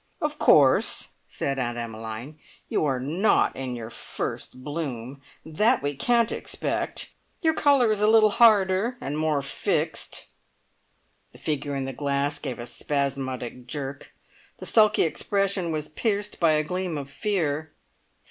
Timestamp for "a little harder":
8.01-8.97